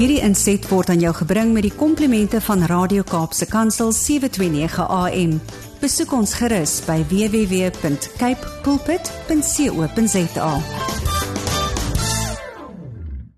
[0.00, 5.34] Hierdie inset word aan jou gebring met die komplimente van Radio Kaapse Kansel 729 AM.
[5.82, 10.52] Besoek ons gerus by www.cape pulpit.co.za.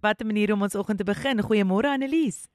[0.07, 1.43] Wat 'n manier om ons oggend te begin.
[1.43, 2.47] Goeiemôre Annelies.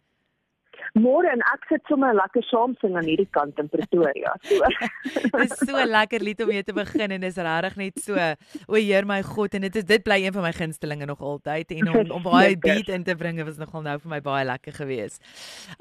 [0.97, 4.33] Môre en ek sit sommer lekker saam sing aan hierdie kant in Pretoria.
[4.47, 4.69] So.
[5.41, 8.27] dis so lekker lied om mee te begin en dis regtig net so.
[8.67, 11.75] O Heer my God en dit is dit bly een van my gunstelinge nog altyd
[11.77, 14.75] en om om baie beat in te bring was nogal nou vir my baie lekker
[14.79, 15.21] geweest.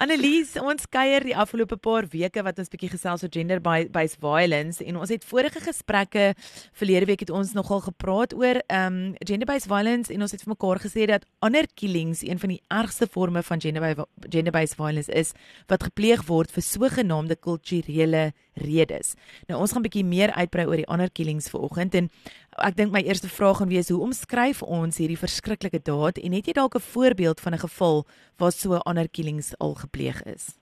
[0.03, 4.85] Annelies, ons kuier die afgelope paar weke wat ons bietjie gesels oor gender based violence
[4.85, 6.29] en ons het vorige gesprekke
[6.77, 10.55] verlede week het ons nogal gepraat oor um gender based violence en ons het vir
[10.55, 15.06] mekaar gesê dat honor killings een van die ergste forme van gender gender based violence
[15.07, 15.35] violence is
[15.69, 19.17] wat gepleeg word vir sogenaamde kulturele redes.
[19.49, 22.11] Nou ons gaan 'n bietjie meer uitbrei oor die ander killings vanoggend en
[22.59, 26.47] ek dink my eerste vraag gaan wees hoe omskryf ons hierdie verskriklike daad en het
[26.47, 28.07] jy dalk 'n voorbeeld van 'n geval
[28.39, 30.59] waar so ander killings al gepleeg is?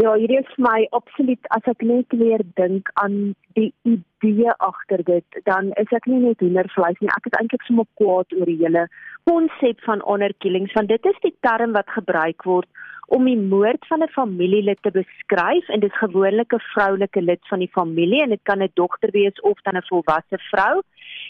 [0.00, 5.24] Ja, hierdie is my absoluut as ek net weer dink aan die idee agter dit,
[5.44, 7.10] dan is ek nie net hoendervleis nie.
[7.12, 8.86] Ek is eintlik sommer kwaad oor die hele
[9.24, 12.68] konsep van honor killings want dit is die term wat gebruik word
[13.12, 17.42] om die moord van 'n familielid te beskryf en dit is gewoonlik 'n vroulike lid
[17.48, 20.82] van die familie en dit kan 'n dogter wees of dan 'n volwasse vrou.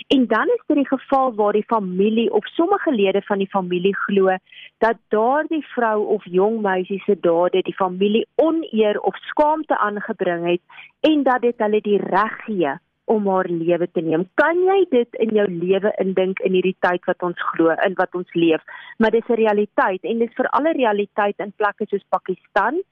[0.09, 3.97] En dan is dit die geval waar die familie of sommige lede van die familie
[3.97, 4.37] glo
[4.79, 10.61] dat daardie vrou of jong meisie se dade die familie oneer of skaamte aangebring het
[11.01, 14.25] en dat dit hulle die reg gee om haar lewe te neem.
[14.35, 18.15] Kan jy dit in jou lewe indink in hierdie tyd wat ons glo in wat
[18.15, 18.63] ons leef?
[18.99, 22.83] Maar dis 'n realiteit en dis vir alle realiteit in plekke soos Pakistan,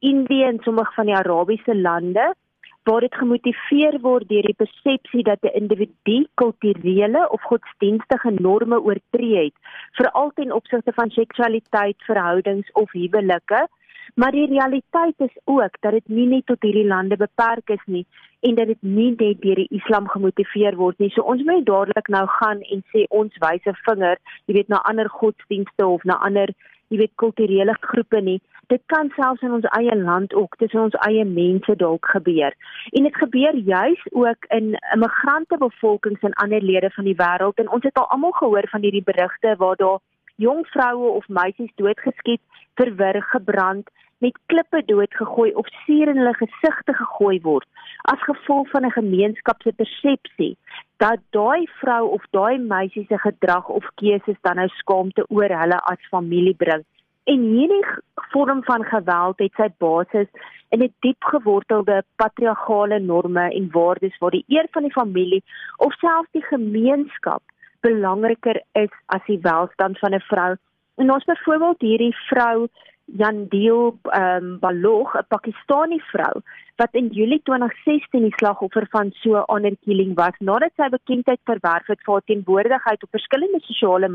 [0.00, 2.34] Indië en sommige van die Arabiese lande
[2.82, 9.44] waar dit gemotiveer word deur die persepsie dat 'n individu kulturele of godsdienstige norme oortree
[9.44, 9.56] het,
[9.92, 13.68] veral ten opsigte van seksualiteit, verhoudings of huwelike.
[14.14, 18.06] Maar die realiteit is ook dat dit nie net tot hierdie lande beperk is nie
[18.40, 21.10] en dat dit nie net deur die Islam gemotiveer word nie.
[21.14, 24.80] So ons moet dadelik nou gaan en sê ons wys 'n vinger, jy weet na
[24.90, 26.48] ander godsdienste of na ander,
[26.88, 28.40] jy weet kulturele groepe nie.
[28.66, 32.52] Dit kan selfs in ons eie land ook, tussen ons eie mense dalk gebeur.
[32.92, 37.70] En dit gebeur juis ook in immigrante bevolkings in ander lede van die wêreld en
[37.70, 39.98] ons het al almal gehoor van hierdie berigte waar daar
[40.36, 42.40] jong vroue of meisies doodgeskiet,
[42.74, 47.66] verwrig, gebrand met klippe doodgegooi of seer in hulle gesigte gegooi word
[48.12, 50.56] as gevolg van 'n gemeenskap se persepsie
[51.04, 55.78] dat daai vrou of daai meisie se gedrag of keuses dan nou skaamte oor hulle
[55.92, 56.84] as familie bring.
[57.24, 57.84] En hierdie
[58.32, 60.28] vorm van geweld het sy basis
[60.68, 65.42] in 'n diep gewortelde patriargale norme en waardes waar die eer van die familie
[65.76, 67.42] of selfs die gemeenskap
[67.80, 70.56] belangriker is as die welstand van 'n vrou.
[70.96, 72.68] En ons byvoorbeeld hierdie vrou
[73.16, 76.42] Jandeel ehm um, Balogh, 'n Pakistani vrou
[76.80, 81.40] wat in Julie 2016 die slagoffer van so 'n honor killing was nadat sy bekendheid
[81.50, 84.08] verwerf het vir haar teenwoordigheid op verskillende sosiale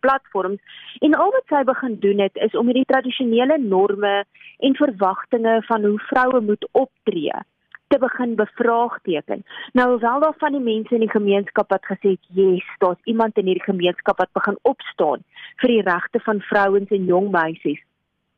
[0.00, 0.60] platforms
[1.00, 4.24] en al wat sy begin doen het is om hierdie tradisionele norme
[4.58, 7.40] en verwagtinge van hoe vroue moet optree
[7.88, 9.44] te begin bevraagteken.
[9.72, 13.36] Nou hoewel daar van die mense in die gemeenskap wat gesê het, "Yes, daar's iemand
[13.38, 15.20] in hierdie gemeenskap wat begin opstaan
[15.56, 17.82] vir die regte van vrouens en jong meisies."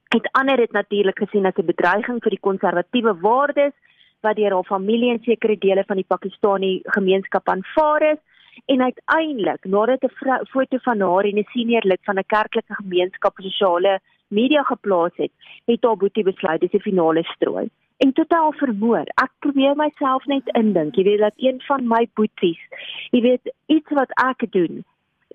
[0.08, 3.74] Het ander dit natuurlik gesien as 'n bedreiging vir die konservatiewe waardes
[4.20, 8.20] wat deur haar familie en sekere dele van die Pakistani gemeenskap aanvaar is.
[8.64, 13.38] En uiteindelik nadat 'n foto van haar en 'n senior lid van 'n kerklike gemeenskap
[13.38, 15.32] op sosiale media geplaas het,
[15.64, 17.68] het haar boetie besluit dis die finale strooi.
[17.96, 19.06] En totaal vermoor.
[19.14, 22.60] Ek probeer myself net indink, jy weet dat een van my boeties,
[23.10, 24.84] jy weet iets wat ek doen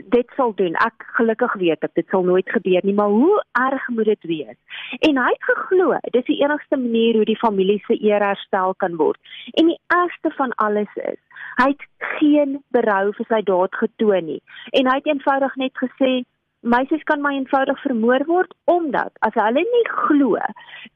[0.09, 0.75] dit sal doen.
[0.85, 4.57] Ek gelukkig weet ek dit sal nooit gebeur nie, maar hoe erg moet dit wees?
[4.99, 8.95] En hy het geglo, dis die enigste manier hoe die familie se eer herstel kan
[8.95, 9.19] word.
[9.53, 11.19] En die ergste van alles is,
[11.61, 14.41] hy het geen berou vir sy daad getoon nie.
[14.77, 16.21] En hy het eenvoudig net gesê
[16.61, 20.37] Meisies kan maar eenvoudig vermoor word omdat as hulle nie glo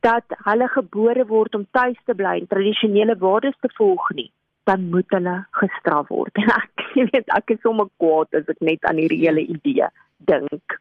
[0.06, 4.28] dat hulle gebore word om tuis te bly en tradisionele waardes te volg nie,
[4.70, 6.38] dan moet hulle gestraf word.
[6.44, 9.90] En ek weet ek is sommer kwaad as ek net aan hierdie hele idee
[10.30, 10.80] dink.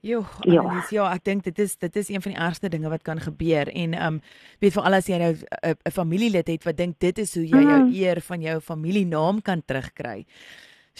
[0.00, 0.62] Jo, ja.
[0.78, 3.20] Is, ja, ek dink dit is dit is een van die ergste dinge wat kan
[3.20, 4.20] gebeur en um
[4.64, 7.60] weet vir al as jy nou 'n familielid het wat dink dit is hoe jy
[7.60, 7.92] jou mm.
[7.92, 10.24] eer van jou familienaam kan terugkry.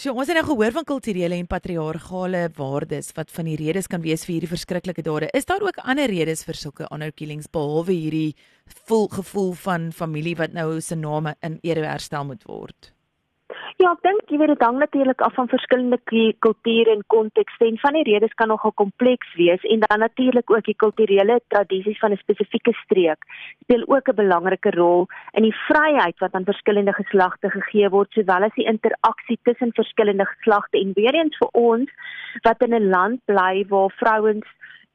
[0.00, 4.00] So ons het nou gehoor van kulturele en patriargale waardes wat van die redes kan
[4.00, 5.28] wees vir hierdie verskriklike dade.
[5.36, 8.30] Is daar ook ander redes vir sulke honor killings behalwe hierdie
[8.88, 12.94] vol gevoel van familie wat nou se name in ere herstel moet word?
[13.80, 15.98] Ja, ek dink jy weet dit hang natuurlik af van verskillende
[16.44, 20.66] kulture en kontekste en van die redes kan nogal kompleks wees en dan natuurlik ook
[20.66, 23.24] die kulturele tradisies van 'n spesifieke streek
[23.62, 28.44] speel ook 'n belangrike rol in die vryheid wat aan verskillende geslagte gegee word sowel
[28.44, 31.90] as die interaksie tussen verskillende geslagte en weer eens vir ons
[32.42, 34.46] wat in 'n land bly waar vrouens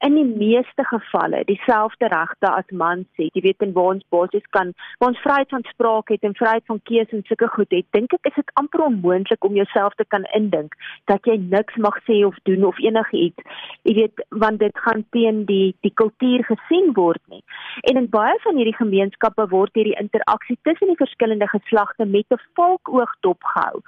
[0.04, 3.32] in die meeste gevalle dieselfde regte as mans het.
[3.34, 6.64] Jy weet in waar ons basies kan, waar ons vryheid van spraak het en vryheid
[6.68, 10.04] van keuse en sulke goed het, dink ek is dit amper onmoontlik om jouself te
[10.12, 10.76] kan indink
[11.10, 13.62] dat jy niks mag sê of doen of enigiets.
[13.88, 17.42] Jy weet want dit gaan teen die die kultuur gesien word nie.
[17.88, 22.42] En in baie van hierdie gemeenskappe word hierdie interaksie tussen die verskillende geslagte met 'n
[22.54, 23.80] volkoog dopgehou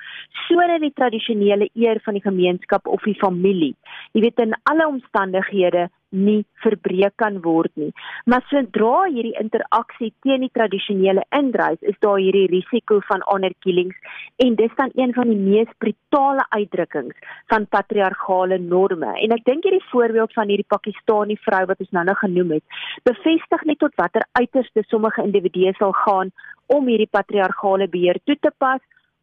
[0.49, 3.75] sodat die tradisionele eer van die gemeenskap of die familie,
[4.13, 7.91] jy weet in alle omstandighede nie verbreek kan word nie.
[8.25, 13.97] Maar sodra hierdie interaksie teen die tradisionele indrys, is daar hierdie risiko van honor killings
[14.45, 17.17] en dis dan een van die mees brutale uitdrukkings
[17.53, 19.13] van patriargale norme.
[19.21, 22.65] En ek dink hierdie voorbeeld van hierdie Pakistani vrou wat ons nou-nou genoem het,
[23.05, 26.33] bevestig net tot watter uiterste sommige individue sal gaan
[26.67, 28.81] om hierdie patriargale beheer toe te pas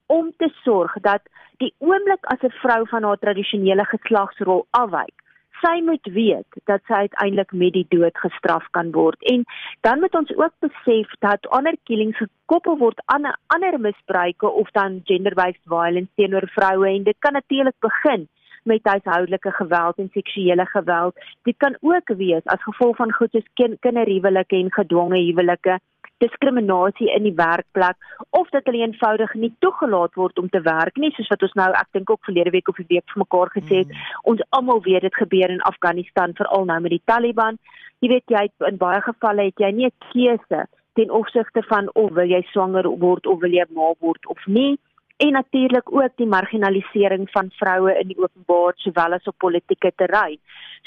[0.08, 1.22] om te sorg dat
[1.58, 5.25] die oomblik as 'n vrou van haar tradisionele geslagsrol afwyk
[5.66, 9.22] sy moet weet dat sy uiteindelik met die dood gestraf kan word.
[9.34, 9.46] En
[9.88, 15.02] dan moet ons ook besef dat ander killings gekoppel word aan ander misbruike of dan
[15.10, 16.90] gender-based violence teenoor vroue.
[16.90, 18.28] En dit kan natuurlik begin
[18.66, 21.18] met huishoudelike geweld en seksuele geweld.
[21.44, 25.80] Dit kan ook wees as gevolg van goed soos kinderhuwelike en gedwonge huwelike
[26.24, 27.98] diskriminasie in die werkplek
[28.30, 31.70] of dat hulle eenvoudig nie toegelaat word om te werk nie soos wat ons nou
[31.82, 34.08] ek dink ook verlede week of die week vir mekaar gesê het mm.
[34.32, 37.60] ons almal weet dit gebeur in Afghanistan veral nou met die Taliban
[38.00, 40.66] jy weet jy in baie gevalle het jy nie 'n keuse
[40.96, 44.78] ten opsigte van of wil jy swanger word of wil jy ma word of nie
[45.18, 50.40] en natuurlik ook die marginalisering van vroue in die openbaar sowel as op politieke terrein.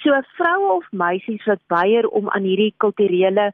[0.04, 3.52] So vroue of meisies wat weier om aan hierdie kulturele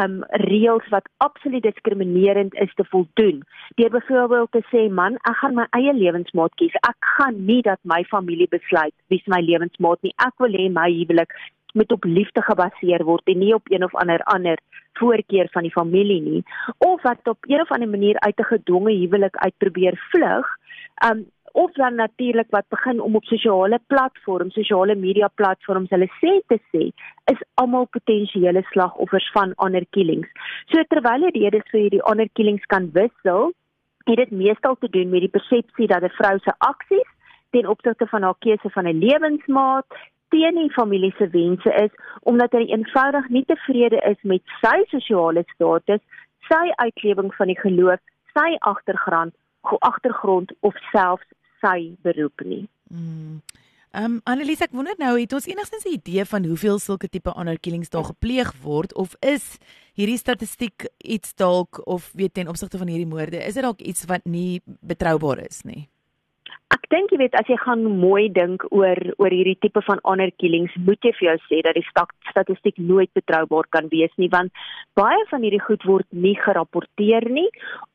[0.00, 3.42] um reëls wat absoluut diskriminerend is te voldoen.
[3.78, 6.74] Deur byvoorbeeld te sê man, ek gaan my eie lewensmaat kies.
[6.88, 10.14] Ek gaan nie dat my familie besluit wie my lewensmaat nie.
[10.26, 11.32] Ek wil hê my huwelik
[11.74, 14.58] moet op liefde gebaseer word en nie op een of ander ander
[14.98, 16.42] voorkeur van die familie nie
[16.78, 20.46] of wat op een of ander manier uit 'n gedwonge huwelik uitprobeer vlug
[21.08, 26.32] um of dan natuurlik wat begin om op sosiale platforms, sosiale media platforms hulle sê
[26.50, 26.88] te sê,
[27.32, 30.30] is almal potensiële slagoffers van honor killings.
[30.72, 33.52] So terwyl die redes vir hierdie honor killings kan wissel,
[34.08, 37.10] het dit meestal te doen met die persepsie dat 'n vrou se aksies
[37.50, 39.86] ten opsigte van haar keuse van 'n lewensmaat
[40.28, 45.44] teen die familie se wense is omdat hy eenvoudig nie tevrede is met sy sosiale
[45.54, 46.02] status,
[46.50, 48.00] sy uitlewing van die geloof,
[48.34, 49.34] sy agtergrond,
[49.78, 51.28] agtergrond of selfs
[51.64, 52.64] sy beroep nie.
[52.92, 53.40] Mm.
[53.94, 57.30] Ehm um, Annelies ek wonder nou het ons enigstens 'n idee van hoeveel sulke tipe
[57.30, 59.58] honor killings daar gepleeg word of is
[59.94, 64.04] hierdie statistiek iets dalk of weet ten opsigte van hierdie moorde is dit dalk iets
[64.04, 65.88] wat nie betroubaar is nie?
[66.74, 70.32] Ek dink jy weet as jy gaan mooi dink oor oor hierdie tipe van honor
[70.42, 71.84] killings, moet jy vir jou sê dat die
[72.30, 74.52] statistiek nooit betroubaar kan wees nie want
[74.98, 77.48] baie van hierdie goed word nie gerapporteer nie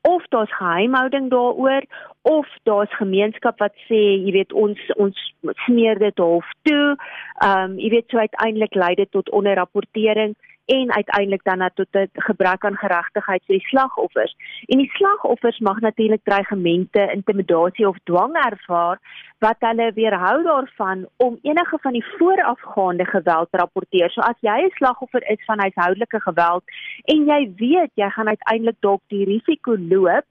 [0.08, 1.88] of daar's geheimhouding daaroor
[2.32, 5.26] of daar's gemeenskap wat sê jy weet ons ons
[5.66, 6.96] smeer dit half toe.
[7.44, 10.38] Ehm um, jy weet so uiteindelik lei dit tot onderrapportering
[10.78, 14.36] en uiteindelik dan na tot 'n gebrek aan geregtigheid vir die slagoffers.
[14.66, 18.98] En die slagoffers mag natuurlik dreigemente, intimidasie of dwang ervaar
[19.40, 24.10] wat hulle weerhou daarvan om enige van die voorafgaande geweld te rapporteer.
[24.10, 26.64] So as jy 'n slagoffer is van huishoudelike geweld
[27.04, 30.26] en jy weet jy gaan uiteindelik dalk die risiko loop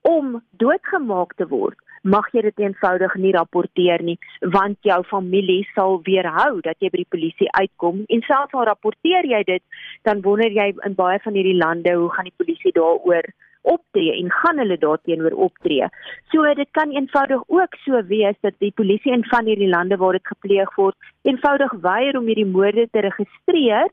[0.00, 4.16] om doodgemaak te word, mag jy dit eenvoudig nie rapporteer nie
[4.56, 9.28] want jou familie sal weerhou dat jy by die polisie uitkom en selfs al rapporteer
[9.28, 9.62] jy dit
[10.08, 13.28] dan wonder jy in baie van hierdie lande hoe gaan die polisie daaroor
[13.62, 15.88] optree en gaan hulle daarteenoor optree.
[16.32, 20.16] So dit kan eenvoudig ook so wees dat die polisie in van hierdie lande waar
[20.16, 20.96] dit gepleeg word,
[21.28, 23.92] eenvoudig weier om hierdie moorde te registreer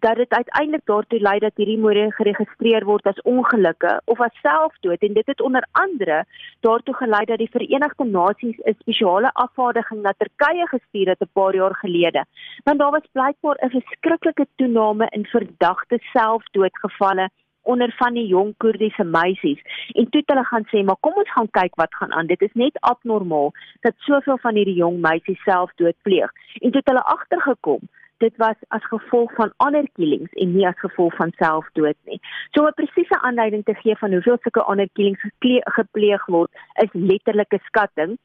[0.00, 5.02] dat dit uiteindelik daartoe lei dat hierdie moorde geregistreer word as ongelukke of as selfdood.
[5.02, 6.24] En dit het onder andere
[6.60, 11.54] daartoe gelei dat die Verenigde Nasies 'n spesiale afvaardiging na Turkye gestuur het 'n paar
[11.54, 12.24] jaar gelede.
[12.64, 17.30] Want daar was blykbaar 'n verskriklike toename in verdagte selfdoodgevalle
[17.62, 19.60] onder van die jong Koerdiese meisies.
[19.92, 22.26] En toe het hulle gaan sê maar kom ons gaan kyk wat gaan aan.
[22.26, 26.32] Dit is net abnormaal dat soveel van hierdie jong meisies selfdood pleeg.
[26.54, 27.80] En toe het hulle agtergekom
[28.18, 32.20] dit was as gevolg van ander killings en nie as gevolg van selfdood nie.
[32.54, 35.20] So 'n presiese aanduiding te gee van hoeveel sulke ander killings
[35.78, 36.50] gepleeg word,
[36.82, 38.18] is letterlike skatting.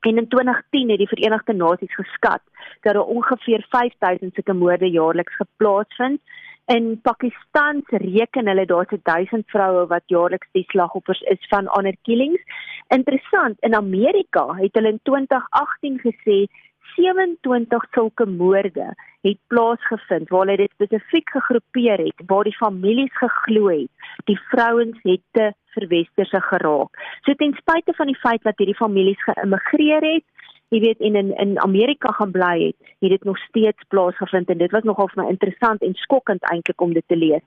[0.00, 2.42] En in 2010 het die Verenigde Nasies geskat
[2.80, 6.20] dat daar ongeveer 5000 sulke moorde jaarliks geplaasvind.
[6.66, 12.42] In Pakistan reken hulle daar's 1000 vroue wat jaarliks die slagoffers is van ander killings.
[12.88, 16.46] Interessant, in Amerika het hulle in 2018 gesê
[16.96, 18.94] 27 sulke moorde
[19.26, 24.98] het plaasgevind waar hulle dit spesifiek gegroepeer het waar die families geglo het die vrouens
[25.02, 26.96] het te verwesterse geraak.
[27.24, 30.24] So ten spyte van die feit dat hierdie families geïmmigreer het,
[30.74, 34.58] jy weet en in in Amerika gaan bly het, het dit nog steeds plaasgevind en
[34.58, 37.44] dit was nogal vir my interessant en skokkend eintlik om dit te lees.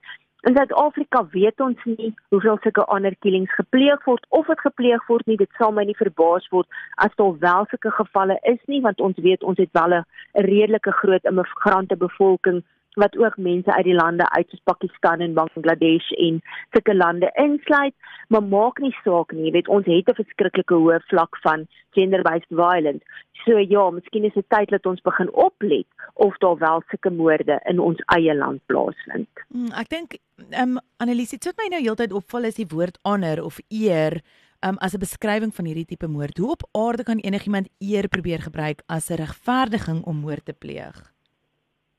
[0.47, 5.25] In Suid-Afrika weet ons nie hoeveel sulke ander killings gepleeg word of dit gepleeg word
[5.27, 5.35] nie.
[5.35, 9.19] Dit sal my nie verbaas word as daar wel sulke gevalle is nie, want ons
[9.25, 10.05] weet ons het wel 'n
[10.47, 16.09] redelike groot immigrante bevolking wat ook mense uit die lande uit soos Pakistan en Bangladesh
[16.11, 16.41] en
[16.71, 17.93] sulke lande insluit,
[18.27, 23.05] maar maak nie saak nie, weet ons het 'n verskriklike hoë vlak van gender-based violence.
[23.45, 27.59] So ja, miskien is dit tyd dat ons begin oplet of daar wel sulke moorde
[27.65, 29.29] in ons eie land plaasvind.
[29.47, 30.17] Hmm, ek dink
[30.49, 34.21] ehm um, Annelies, dit wat my nou heeltyd opval is die woord honor of eer
[34.65, 36.37] um, as 'n beskrywing van hierdie tipe moord.
[36.37, 41.18] Hoe op aarde kan enigiemand eer probeer gebruik as 'n regverdiging om moord te pleeg?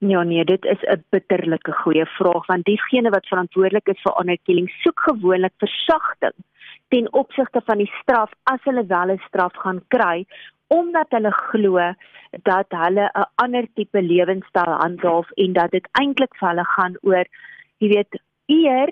[0.02, 4.38] Ja nee, dit is 'n bitterlike goeie vraag want diegene wat verantwoordelik is vir honor
[4.45, 6.37] killing soek gewoonlik versagting
[6.88, 10.26] ten opsigte van die straf as hulle wel 'n straf gaan kry
[10.69, 11.92] omdat hulle glo
[12.42, 17.26] dat hulle 'n ander tipe lewenstyl handhaaf en dat dit eintlik vir hulle gaan oor
[17.78, 18.90] jy weet eer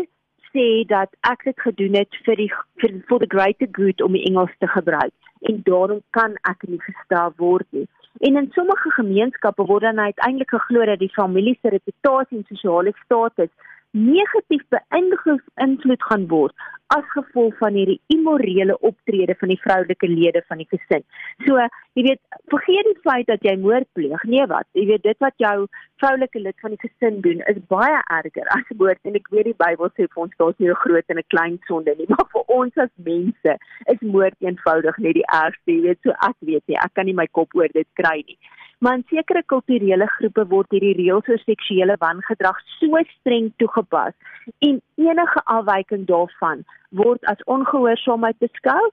[0.52, 4.26] sê dat ek dit gedoen het vir die vir for the greater good om die
[4.30, 5.14] Engels te gebruik
[5.48, 7.86] en daarom kan ek nie gestel word nie.
[8.18, 12.92] En in sommige gemeenskappe word dan uiteindelik geglo dat die familie se reputasie en sosiale
[13.04, 13.50] status
[13.90, 16.54] negatief beïnvloed gaan word
[16.96, 21.04] as gevolg van hierdie immorele optrede van die vroulike lede van die gesin.
[21.46, 21.60] So,
[21.98, 22.20] jy weet,
[22.52, 24.22] vergeet die feit dat jy moord pleeg.
[24.30, 24.66] Nee wat?
[24.78, 25.66] Jy weet dit wat jou
[25.98, 29.56] vroulike lid van die gesin doen is baie erger as moord en ek weet die
[29.58, 32.44] Bybel sê vir ons daar's nie 'n groot en 'n klein sonde nie, maar vir
[32.60, 33.56] ons as mense
[33.94, 35.72] is moord eenvoudig net die ergste.
[35.72, 38.38] Jy weet, so ek weet nie, ek kan nie my kop oor dit kry nie.
[38.78, 44.14] Maar in sekere kulturele groepe word hierdie reëls oor seksuele wangedrag so streng toegepas
[44.62, 48.84] en enige afwyking daarvan word as ongehoorsaamheid beskou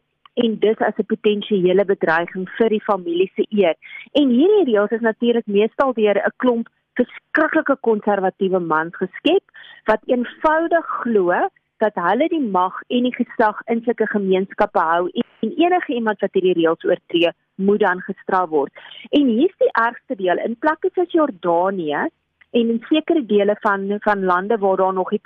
[0.44, 3.75] en dit as 'n potensiële bedreiging vir die familie se eer.
[4.12, 6.68] En hierdie reëls is natuurlik meestal deur 'n klomp
[7.00, 9.44] verskriklike konservatiewe mans geskep
[9.86, 11.48] wat eenvoudig glo
[11.84, 16.34] dat hulle die mag en die gesag in sulke gemeenskappe hou en enige iemand wat
[16.34, 18.72] hierdie reëls oortree moet dan gestraf word.
[19.10, 22.08] En hier's die ergste deel in plekke soos Jordanië
[22.56, 25.22] en in sekere dele van van lande waar daar nog die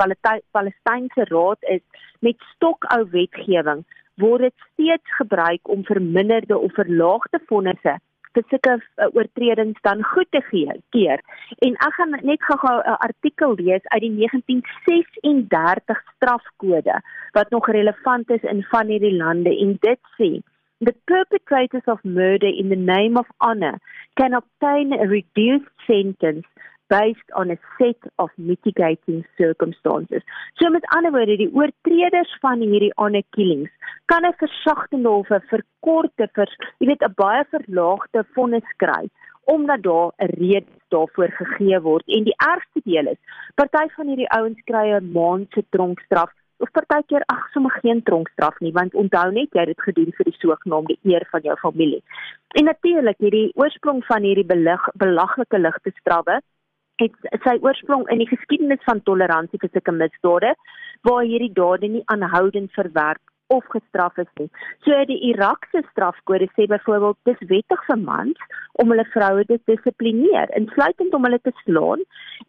[0.51, 1.81] Palestynse raad is
[2.19, 3.85] met stokou wetgewing
[4.21, 7.97] word dit steeds gebruik om verminderde of verlaagde vonnisse
[8.37, 11.23] vir sulke uh, oortredings dan goed te gee keer.
[11.65, 17.01] En ek gaan net gou-gou 'n artikel lees uit die 1936 strafkode
[17.37, 20.31] wat nog relevant is in van hierdie lande en dit sê
[20.81, 23.79] The perpetrators of murder in the name of honor
[24.15, 26.47] can obtain a reduced sentence
[26.89, 30.23] based on a set of mitigating circumstances.
[30.57, 33.71] So met ander woorde, die oortreders van hierdie honor killings
[34.05, 39.09] kan 'n versagtende of 'n verkorte vir, jy weet, 'n baie verlaagde vonnis kry
[39.49, 42.05] omdat daar 'n rede daarvoor gegee word.
[42.07, 43.21] En die ergste deel is,
[43.55, 48.59] party van hierdie ouens kry 'n maand se tronkstraf of partykeer ag sommer geen tronkstraf
[48.59, 52.03] nie want onthou net jy het dit gedoen vir die sogenaamde eer van jou familie.
[52.59, 56.39] En natuurlik hierdie oorsprong van hierdie belig, belaglike ligte strawwe
[56.99, 60.53] het sy oorsprong in die geskiedenis van toleransie vir sulke misdade
[61.07, 64.49] waar hierdie dade nie aanhoudend verwerp of gestraf is nie.
[64.85, 68.43] So die Irakse strafkode sê byvoorbeeld dis wettig vir mans
[68.81, 72.05] om hulle vroue te dissiplineer, insluitend om hulle te slaan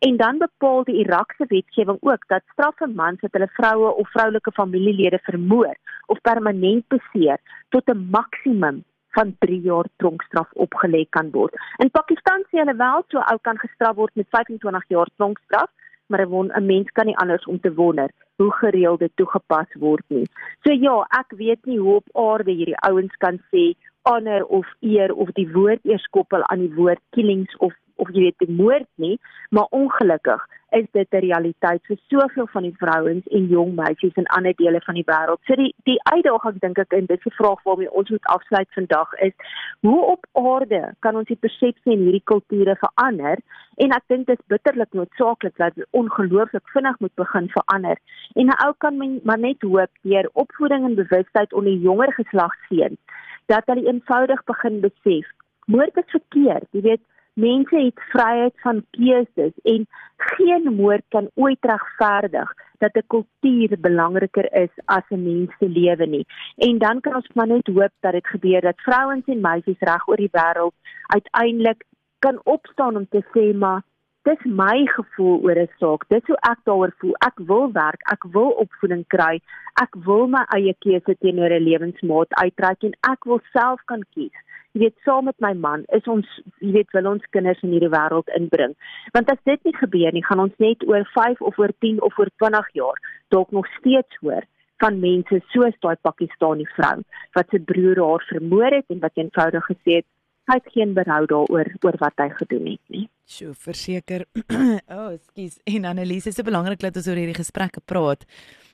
[0.07, 4.13] en dan bepaal die Irakse wetgewing ook dat straf vir mans wat hulle vroue of
[4.17, 5.73] vroulike familielede vermoor
[6.13, 7.41] of permanent beseer
[7.71, 8.85] tot 'n maksimum
[9.17, 11.55] van 3 jaar tronkstraf opgelê kan word.
[11.79, 15.71] In Pakistan sê hulle wel so ou kan gestraf word met 25 jaar tronkstraf,
[16.11, 20.27] maar 'n mens kan nie anders om te wonder hoe gereeld dit toegepas word nie.
[20.65, 25.13] So ja, ek weet nie hoe op aarde hierdie ouens kan sê honor of eer
[25.15, 28.89] of die woord eers koppel aan die woord killings of of jy weet die moord
[28.95, 29.19] nie,
[29.51, 34.27] maar ongelukkig is dit 'n realiteit vir soveel van die vrouens en jong meisies in
[34.27, 35.41] ander dele van die wêreld.
[35.45, 38.69] So die die uitdaging dink ek en dit is 'n vraag waarmee ons moet afsluit
[38.71, 39.33] vandag is
[39.81, 43.39] hoe op aarde kan ons die persepsie in hierdie kulture verander?
[43.77, 47.99] En ek dink dit is bitterlik noodsaaklik dat dit ongelooflik vinnig moet begin verander.
[48.35, 52.99] En 'n ou kan maar net hoop deur opvoeding en bewustheid onder jonger geslag sien
[53.47, 55.27] dat hulle eenvoudig begin besef
[55.71, 56.67] moord is verkeerd.
[56.71, 57.03] Jy weet
[57.35, 64.53] mense het vryheid van keuses en geen moord kan ooit regverdig dat 'n kultuur belangriker
[64.53, 66.27] is as 'n mens se lewe nie.
[66.57, 70.09] En dan kan ons maar net hoop dat dit gebeur dat vrouens en meisies reg
[70.09, 70.75] oor die wêreld
[71.07, 71.85] uiteindelik
[72.19, 73.83] kan opstaan om te sê maar
[74.23, 76.05] dis my gevoel oor 'n saak.
[76.09, 77.15] Dis hoe ek daaroor voel.
[77.15, 79.41] Ek wil werk, ek wil opvoeding kry.
[79.83, 84.37] Ek wil my eie keuse teenoor 'n lewensmaat uitreik en ek wil self kan kies
[84.75, 86.29] jy weet saam met my man is ons
[86.61, 88.77] jy weet wil ons kinders in hierdie wêreld inbring
[89.17, 92.19] want as dit nie gebeur nie gaan ons net oor 5 of oor 10 of
[92.19, 93.03] oor 20 jaar
[93.35, 94.47] dalk nog steeds hoor
[94.81, 96.97] van mense soos daai Pakistani vrou
[97.37, 100.09] wat se broer haar vermoor het en wat eenvoudig gesê het
[100.51, 103.05] hy het geen berou daaroor oor wat hy gedoen het nie.
[103.31, 104.25] Sjoe, verseker.
[104.97, 105.61] oh, skus.
[105.69, 108.27] En Annelise, dit is belangrik dat ons oor hierdie gesprekke praat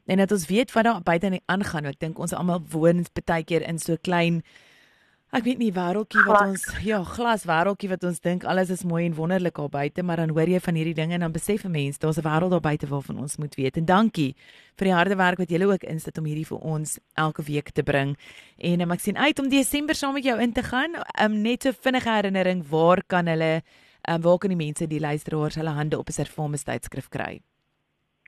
[0.06, 1.90] en dat ons weet wat daar buite aan die aangaan.
[1.90, 4.40] Ek dink ons almal woon baie keer in so klein
[5.34, 9.02] Ek weet nie wêreldjie wat ons ja, glas wêreldjie wat ons dink alles is mooi
[9.08, 11.70] en wonderlik al buite, maar dan hoor jy van hierdie dinge en dan besef 'n
[11.70, 13.76] mens daar's 'n wêreld daar buite waarvan ons moet weet.
[13.76, 14.36] En dankie
[14.78, 17.82] vir die harde werk wat julle ook insit om hierdie vir ons elke week te
[17.82, 18.16] bring.
[18.58, 20.94] En um, ek sien uit om Desember saam met jou in te gaan.
[21.20, 23.62] Um, net so vinnige herinnering, waar kan hulle
[24.08, 27.40] um, waar kan die mense die luisteraars hulle hande op 'n servamus tydskrif kry?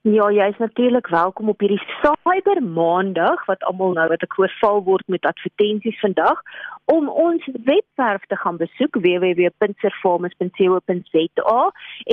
[0.09, 4.81] Ja, jy is natuurlik welkom op hierdie Cyber Maandag wat almal nou wat ek geval
[4.87, 6.41] word met advertensies vandag
[6.89, 11.61] om ons webwerf te gaan besoek www.servamus.co.za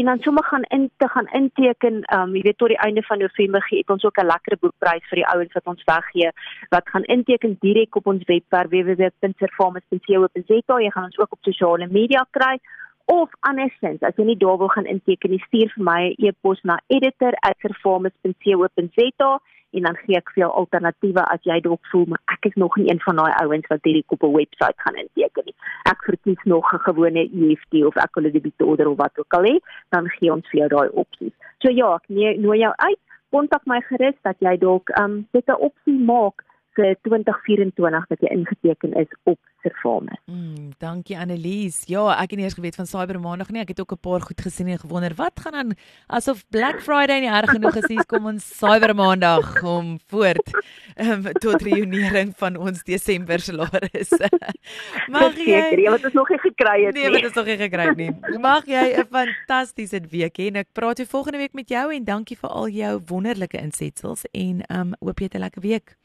[0.01, 2.03] en dan sommer gaan in te gaan inteken.
[2.17, 5.07] Um jy weet tot die einde van November gee ek ons ook 'n lekker boekprys
[5.09, 6.29] vir die ouens wat ons weggee
[6.75, 10.75] wat gaan inteken direk op ons webwerf www.servamus.co.za.
[10.83, 12.59] Jy gaan ons ook op sosiale media kry
[13.05, 16.59] of andersins as jy nie daar wil gaan inteken nie stuur vir my 'n e-pos
[16.63, 19.39] na editor@performance.co.za
[19.75, 22.77] en dan gee ek vir jou alternatiewe as jy dalk voel maar ek is nog
[22.79, 25.55] nie een van daai ouens wat hierdie koppe webwerf gaan inteken nie.
[25.91, 29.43] Ek verkies nog 'n gewone EFT of ek wil 'n debitorde of wat ook al
[29.43, 29.55] hê,
[29.89, 31.35] dan gee ons vir jou daai opsies.
[31.59, 32.99] So ja, ek nooi jou uit.
[33.31, 36.43] Kontak my gerus dat jy dalk um dit 'n opsie maak
[36.75, 40.19] 2024 wat jy ingeteken is op Servamus.
[40.29, 41.83] Mm, dankie Annelies.
[41.89, 43.61] Ja, ek het nie eers geweet van Cyber Maandag nie.
[43.63, 45.75] Ek het ook 'n paar goed gesien en gewonder wat gaan dan
[46.07, 50.47] asof Black Friday nie erg genoeg is, kom ons Cyber Maandag om voort
[50.95, 54.29] um, tot reunering van ons Desember salarisse.
[55.15, 57.11] Mag jy Seker, jy het ons nog nie gekry het nee, nie.
[57.11, 58.39] Nee, wat ons nog nie gekry het nie.
[58.39, 62.03] Mag jy 'n fantastiese week hê en ek praat weer volgende week met jou en
[62.03, 65.97] dankie vir al jou wonderlike insetsels en um hoop jy het 'n lekker week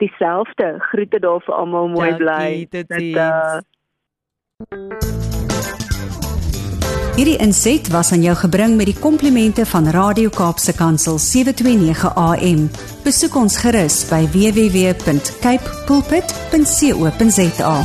[0.00, 0.74] dieselfde.
[0.90, 2.66] Groete daar vir almal, mooi bly.
[7.20, 12.70] Hierdie inset was aan jou gebring met die komplimente van Radio Kaapse Kansel 729 AM.
[13.04, 17.76] Besoek ons gerus by www.cape pulpit.co.za.